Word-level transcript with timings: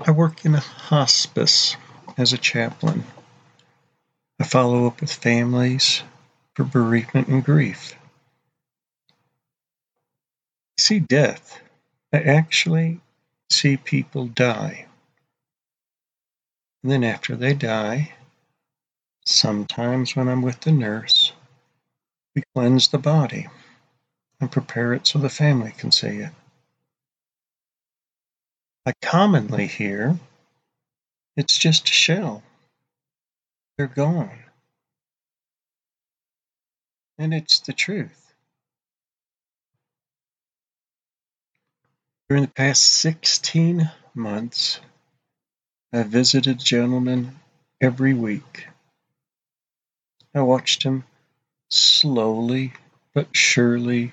I 0.00 0.10
work 0.10 0.44
in 0.44 0.54
a 0.54 0.60
hospice 0.60 1.76
as 2.16 2.32
a 2.32 2.38
chaplain. 2.38 3.04
I 4.40 4.44
follow 4.44 4.86
up 4.86 5.00
with 5.00 5.12
families 5.12 6.02
for 6.54 6.64
bereavement 6.64 7.28
and 7.28 7.44
grief. 7.44 7.94
I 10.78 10.80
see 10.80 10.98
death. 10.98 11.60
I 12.12 12.20
actually 12.20 13.00
see 13.50 13.76
people 13.76 14.26
die. 14.26 14.86
And 16.82 16.90
then 16.90 17.04
after 17.04 17.36
they 17.36 17.54
die, 17.54 18.12
sometimes 19.24 20.16
when 20.16 20.28
I'm 20.28 20.42
with 20.42 20.60
the 20.60 20.72
nurse, 20.72 21.32
we 22.34 22.42
cleanse 22.54 22.88
the 22.88 22.98
body 22.98 23.46
and 24.40 24.50
prepare 24.50 24.94
it 24.94 25.06
so 25.06 25.18
the 25.18 25.28
family 25.28 25.72
can 25.76 25.92
see 25.92 26.18
it. 26.18 26.32
I 28.84 28.92
commonly 29.00 29.68
hear 29.68 30.18
it's 31.36 31.56
just 31.56 31.88
a 31.88 31.92
shell. 31.92 32.42
They're 33.76 33.86
gone. 33.86 34.38
And 37.18 37.32
it's 37.32 37.60
the 37.60 37.72
truth. 37.72 38.34
During 42.28 42.44
the 42.44 42.50
past 42.50 42.82
16 42.84 43.90
months, 44.14 44.80
I 45.92 46.02
visited 46.02 46.56
a 46.56 46.64
gentleman 46.64 47.38
every 47.80 48.14
week. 48.14 48.66
I 50.34 50.40
watched 50.40 50.82
him 50.82 51.04
slowly 51.70 52.72
but 53.14 53.36
surely 53.36 54.12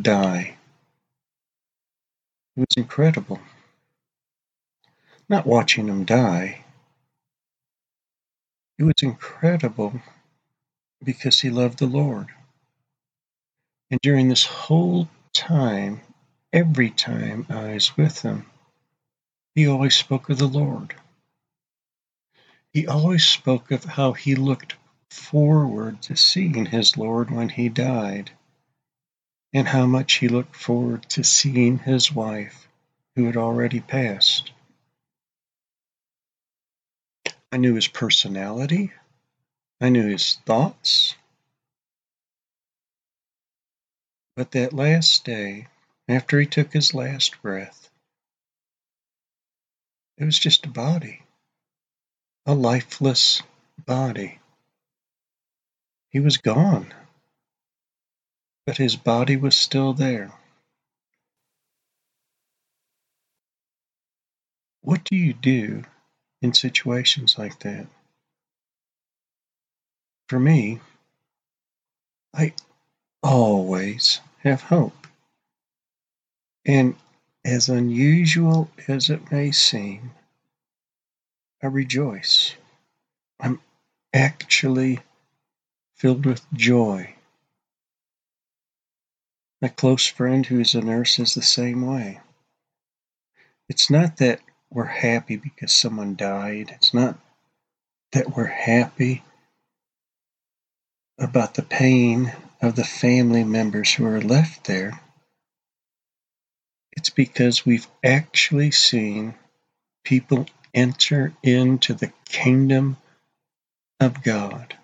die. 0.00 0.56
It 2.56 2.60
was 2.60 2.76
incredible. 2.76 3.40
Not 5.28 5.46
watching 5.46 5.88
him 5.88 6.04
die. 6.04 6.64
It 8.78 8.84
was 8.84 9.02
incredible 9.02 10.00
because 11.02 11.40
he 11.40 11.50
loved 11.50 11.78
the 11.78 11.86
Lord. 11.86 12.28
And 13.90 14.00
during 14.02 14.28
this 14.28 14.44
whole 14.44 15.08
time, 15.32 16.00
every 16.52 16.90
time 16.90 17.46
I 17.48 17.74
was 17.74 17.96
with 17.96 18.22
him, 18.22 18.46
he 19.54 19.66
always 19.66 19.96
spoke 19.96 20.28
of 20.28 20.38
the 20.38 20.46
Lord. 20.48 20.94
He 22.72 22.86
always 22.86 23.24
spoke 23.24 23.70
of 23.70 23.84
how 23.84 24.12
he 24.12 24.34
looked 24.34 24.76
forward 25.10 26.02
to 26.02 26.16
seeing 26.16 26.66
his 26.66 26.96
Lord 26.96 27.30
when 27.30 27.48
he 27.48 27.68
died, 27.68 28.30
and 29.52 29.66
how 29.66 29.86
much 29.86 30.14
he 30.14 30.28
looked 30.28 30.54
forward 30.54 31.08
to 31.10 31.24
seeing 31.24 31.78
his 31.78 32.12
wife, 32.12 32.68
who 33.14 33.24
had 33.24 33.36
already 33.36 33.80
passed. 33.80 34.52
I 37.56 37.58
knew 37.58 37.74
his 37.74 37.88
personality. 37.88 38.92
I 39.80 39.88
knew 39.88 40.06
his 40.08 40.34
thoughts. 40.44 41.14
But 44.36 44.50
that 44.50 44.74
last 44.74 45.24
day, 45.24 45.68
after 46.06 46.38
he 46.38 46.44
took 46.44 46.74
his 46.74 46.92
last 46.92 47.40
breath, 47.40 47.88
it 50.18 50.26
was 50.26 50.38
just 50.38 50.66
a 50.66 50.68
body, 50.68 51.22
a 52.44 52.54
lifeless 52.54 53.42
body. 53.86 54.38
He 56.10 56.20
was 56.20 56.36
gone, 56.36 56.92
but 58.66 58.76
his 58.76 58.96
body 58.96 59.38
was 59.38 59.56
still 59.56 59.94
there. 59.94 60.30
What 64.82 65.04
do 65.04 65.16
you 65.16 65.32
do 65.32 65.84
in 66.42 66.52
situations 66.52 67.38
like 67.38 67.58
that? 67.60 67.86
For 70.28 70.40
me, 70.40 70.80
I 72.34 72.52
always 73.22 74.20
have 74.42 74.62
hope. 74.62 75.06
And 76.66 76.96
as 77.44 77.68
unusual 77.68 78.70
as 78.88 79.08
it 79.08 79.30
may 79.30 79.52
seem, 79.52 80.10
I 81.62 81.68
rejoice. 81.68 82.54
I'm 83.40 83.60
actually 84.12 85.00
filled 85.94 86.26
with 86.26 86.44
joy. 86.52 87.14
My 89.62 89.68
close 89.68 90.06
friend 90.06 90.44
who 90.44 90.60
is 90.60 90.74
a 90.74 90.80
nurse 90.80 91.18
is 91.18 91.34
the 91.34 91.42
same 91.42 91.86
way. 91.86 92.20
It's 93.68 93.90
not 93.90 94.18
that 94.18 94.40
we're 94.70 94.84
happy 94.84 95.36
because 95.36 95.72
someone 95.72 96.16
died. 96.16 96.70
It's 96.74 96.92
not 96.92 97.18
that 98.12 98.36
we're 98.36 98.46
happy 98.46 99.22
about 101.18 101.54
the 101.54 101.62
pain 101.62 102.32
of 102.62 102.76
the 102.76 102.84
family 102.84 103.44
members 103.44 103.92
who 103.92 104.06
are 104.06 104.20
left 104.20 104.64
there. 104.64 105.00
It's 106.92 107.10
because 107.10 107.66
we've 107.66 107.86
actually 108.04 108.70
seen 108.70 109.34
people 110.04 110.46
enter 110.74 111.32
into 111.42 111.94
the 111.94 112.12
kingdom 112.26 112.96
of 114.00 114.22
God. 114.22 114.76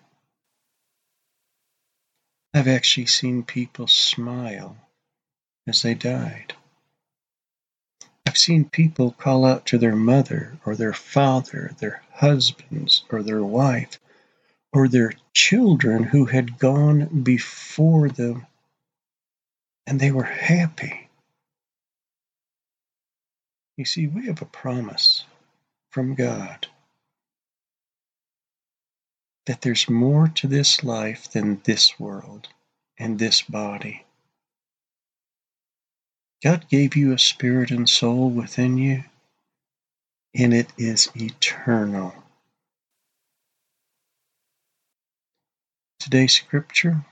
I've 2.54 2.68
actually 2.68 3.06
seen 3.06 3.44
people 3.44 3.86
smile 3.86 4.76
as 5.66 5.82
they 5.82 5.94
died. 5.94 6.54
I've 8.32 8.38
seen 8.38 8.70
people 8.70 9.10
call 9.10 9.44
out 9.44 9.66
to 9.66 9.76
their 9.76 9.94
mother 9.94 10.58
or 10.64 10.74
their 10.74 10.94
father, 10.94 11.72
their 11.80 12.02
husbands 12.14 13.04
or 13.10 13.22
their 13.22 13.44
wife, 13.44 14.00
or 14.72 14.88
their 14.88 15.12
children 15.34 16.04
who 16.04 16.24
had 16.24 16.58
gone 16.58 17.24
before 17.24 18.08
them, 18.08 18.46
and 19.86 20.00
they 20.00 20.10
were 20.10 20.22
happy. 20.22 21.10
You 23.76 23.84
see, 23.84 24.06
we 24.06 24.24
have 24.28 24.40
a 24.40 24.46
promise 24.46 25.26
from 25.90 26.14
God 26.14 26.68
that 29.44 29.60
there's 29.60 29.90
more 29.90 30.28
to 30.36 30.46
this 30.46 30.82
life 30.82 31.30
than 31.30 31.60
this 31.64 32.00
world 32.00 32.48
and 32.98 33.18
this 33.18 33.42
body. 33.42 34.06
God 36.42 36.68
gave 36.68 36.96
you 36.96 37.12
a 37.12 37.18
spirit 37.20 37.70
and 37.70 37.88
soul 37.88 38.28
within 38.28 38.76
you, 38.76 39.04
and 40.34 40.52
it 40.52 40.72
is 40.76 41.08
eternal. 41.14 42.12
Today's 46.00 46.34
scripture 46.34 47.04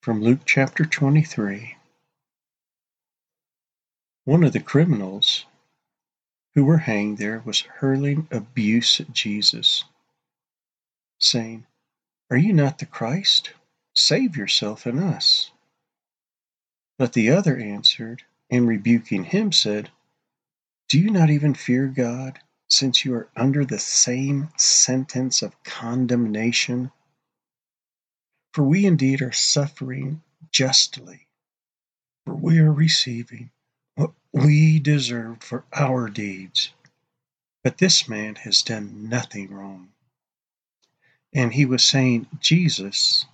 from 0.00 0.22
Luke 0.22 0.40
chapter 0.46 0.86
23. 0.86 1.76
One 4.24 4.44
of 4.44 4.54
the 4.54 4.60
criminals 4.60 5.44
who 6.54 6.64
were 6.64 6.78
hanged 6.78 7.18
there 7.18 7.42
was 7.44 7.60
hurling 7.60 8.28
abuse 8.30 8.98
at 8.98 9.12
Jesus 9.12 9.84
saying, 11.20 11.66
Are 12.30 12.38
you 12.38 12.54
not 12.54 12.78
the 12.78 12.86
Christ? 12.86 13.52
Save 13.94 14.38
yourself 14.38 14.86
and 14.86 14.98
us. 15.00 15.51
But 17.02 17.14
the 17.14 17.30
other 17.30 17.58
answered, 17.58 18.22
and 18.48 18.68
rebuking 18.68 19.24
him, 19.24 19.50
said, 19.50 19.90
Do 20.88 21.00
you 21.00 21.10
not 21.10 21.30
even 21.30 21.52
fear 21.52 21.88
God, 21.88 22.38
since 22.68 23.04
you 23.04 23.12
are 23.14 23.28
under 23.34 23.64
the 23.64 23.80
same 23.80 24.50
sentence 24.56 25.42
of 25.42 25.60
condemnation? 25.64 26.92
For 28.54 28.62
we 28.62 28.86
indeed 28.86 29.20
are 29.20 29.32
suffering 29.32 30.22
justly, 30.52 31.26
for 32.24 32.36
we 32.36 32.60
are 32.60 32.72
receiving 32.72 33.50
what 33.96 34.12
we 34.32 34.78
deserve 34.78 35.42
for 35.42 35.64
our 35.72 36.08
deeds. 36.08 36.70
But 37.64 37.78
this 37.78 38.08
man 38.08 38.36
has 38.36 38.62
done 38.62 39.08
nothing 39.08 39.50
wrong. 39.50 39.88
And 41.34 41.52
he 41.52 41.64
was 41.64 41.84
saying, 41.84 42.28
Jesus, 42.38 43.26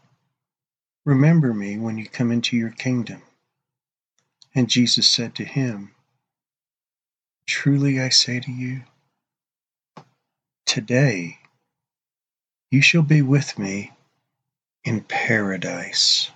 remember 1.05 1.53
me 1.53 1.77
when 1.77 1.99
you 1.99 2.09
come 2.09 2.33
into 2.33 2.57
your 2.57 2.71
kingdom. 2.71 3.21
And 4.59 4.69
Jesus 4.69 5.09
said 5.09 5.37
to 5.37 5.45
him, 5.45 5.95
Truly 7.47 8.01
I 8.01 8.09
say 8.09 8.41
to 8.41 8.51
you, 8.51 8.83
today 10.67 11.39
you 12.69 12.83
shall 12.83 13.03
be 13.03 13.23
with 13.23 13.57
me 13.57 13.93
in 14.83 15.03
paradise. 15.03 16.33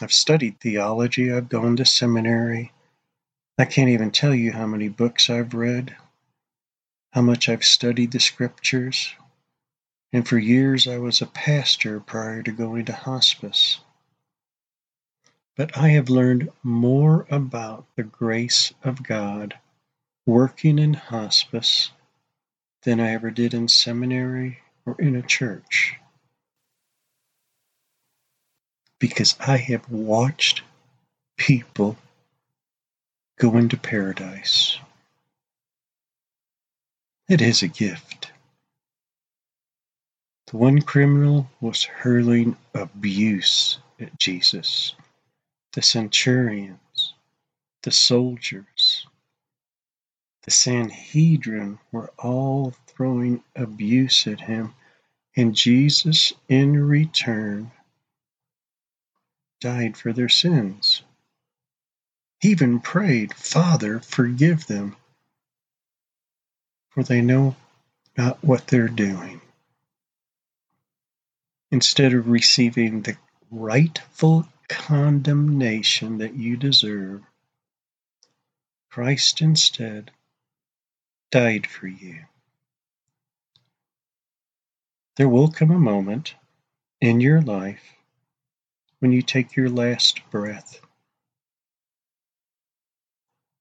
I've 0.00 0.12
studied 0.12 0.60
theology, 0.60 1.32
I've 1.32 1.48
gone 1.48 1.74
to 1.78 1.84
seminary. 1.84 2.70
I 3.58 3.64
can't 3.64 3.90
even 3.90 4.12
tell 4.12 4.36
you 4.36 4.52
how 4.52 4.68
many 4.68 4.88
books 4.88 5.28
I've 5.28 5.52
read 5.52 5.96
how 7.10 7.22
much 7.22 7.48
I've 7.48 7.64
studied 7.64 8.12
the 8.12 8.20
scriptures, 8.20 9.14
and 10.12 10.28
for 10.28 10.38
years 10.38 10.86
I 10.86 10.98
was 10.98 11.20
a 11.20 11.26
pastor 11.26 11.98
prior 11.98 12.44
to 12.44 12.52
going 12.52 12.84
to 12.84 12.92
hospice. 12.92 13.80
But 15.56 15.76
I 15.76 15.88
have 15.90 16.08
learned 16.08 16.50
more 16.62 17.26
about 17.30 17.86
the 17.96 18.02
grace 18.02 18.72
of 18.82 19.02
God 19.02 19.58
working 20.24 20.78
in 20.78 20.94
hospice 20.94 21.90
than 22.84 23.00
I 23.00 23.12
ever 23.12 23.30
did 23.30 23.54
in 23.54 23.68
seminary 23.68 24.60
or 24.86 24.96
in 24.98 25.14
a 25.14 25.22
church. 25.22 25.96
Because 28.98 29.36
I 29.40 29.56
have 29.56 29.90
watched 29.90 30.62
people 31.36 31.96
go 33.38 33.56
into 33.56 33.76
paradise. 33.76 34.78
It 37.28 37.40
is 37.42 37.62
a 37.62 37.68
gift. 37.68 38.30
The 40.46 40.56
one 40.56 40.82
criminal 40.82 41.50
was 41.60 41.84
hurling 41.84 42.56
abuse 42.74 43.78
at 44.00 44.18
Jesus. 44.18 44.94
The 45.72 45.82
centurions, 45.82 47.14
the 47.82 47.90
soldiers, 47.90 49.06
the 50.42 50.50
Sanhedrin 50.50 51.78
were 51.90 52.12
all 52.18 52.72
throwing 52.86 53.42
abuse 53.56 54.26
at 54.26 54.40
him, 54.40 54.74
and 55.36 55.54
Jesus, 55.54 56.32
in 56.48 56.76
return, 56.76 57.70
died 59.60 59.96
for 59.96 60.12
their 60.12 60.28
sins. 60.28 61.02
He 62.40 62.50
even 62.50 62.80
prayed, 62.80 63.34
Father, 63.34 64.00
forgive 64.00 64.66
them, 64.66 64.96
for 66.90 67.02
they 67.02 67.22
know 67.22 67.56
not 68.16 68.42
what 68.44 68.66
they're 68.66 68.88
doing 68.88 69.40
instead 71.70 72.12
of 72.12 72.28
receiving 72.28 73.02
the 73.02 73.16
rightful 73.50 74.46
condemnation 74.72 76.16
that 76.18 76.34
you 76.34 76.56
deserve, 76.56 77.22
Christ 78.90 79.42
instead 79.42 80.10
died 81.30 81.66
for 81.66 81.86
you. 81.86 82.24
There 85.16 85.28
will 85.28 85.50
come 85.50 85.70
a 85.70 85.78
moment 85.78 86.34
in 87.00 87.20
your 87.20 87.42
life 87.42 87.82
when 88.98 89.12
you 89.12 89.20
take 89.20 89.56
your 89.56 89.68
last 89.68 90.20
breath. 90.30 90.80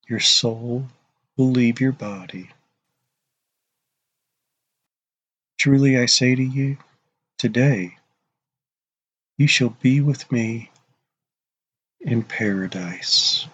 Your 0.08 0.22
soul 0.22 0.88
will 1.36 1.52
leave 1.52 1.82
your 1.82 1.92
body. 1.92 2.50
Truly 5.58 5.98
I 5.98 6.06
say 6.06 6.36
to 6.36 6.44
you, 6.44 6.78
today 7.38 7.98
you 9.38 9.48
shall 9.48 9.76
be 9.82 10.00
with 10.00 10.32
me 10.32 10.72
in 12.12 12.22
paradise. 12.22 13.48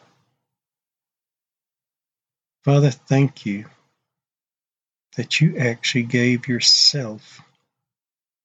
Father, 2.65 2.89
thank 2.89 3.45
you 3.45 3.65
that 5.15 5.39
you 5.39 5.57
actually 5.57 6.04
gave 6.04 6.48
yourself 6.48 7.39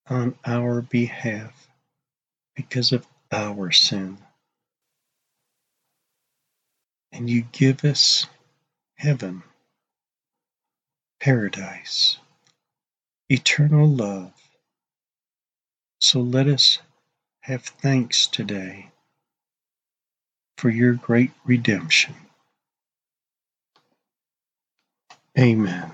on 0.07 0.35
our 0.45 0.83
behalf 0.83 1.67
because 2.55 2.93
of 2.93 3.07
our 3.33 3.71
sin. 3.71 4.19
And 7.11 7.31
you 7.31 7.45
give 7.51 7.83
us 7.83 8.27
heaven, 8.97 9.43
paradise, 11.21 12.19
eternal 13.31 13.89
love. 13.89 14.33
So 16.01 16.21
let 16.21 16.49
us 16.49 16.81
have 17.41 17.63
thanks 17.63 18.27
today 18.27 18.92
for 20.63 20.71
your 20.71 20.95
great 20.95 21.33
redemption. 21.45 22.15
Amen. 25.39 25.93